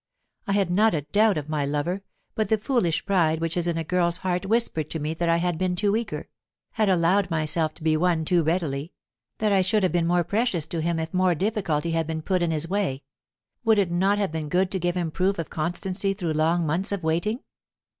[0.47, 2.01] I had not a doubt of my lover,
[2.33, 5.37] but the foolish pride which is in a girl's heart whispered to me that I
[5.37, 6.27] had been too eager
[6.71, 8.93] had allowed myself to be won too readily;
[9.37, 12.41] that I should have been more precious to him if more difficulty had been put
[12.41, 13.03] in his way.
[13.63, 16.91] Would it not have been good to give him proof of constancy through long months
[16.91, 17.41] of waiting?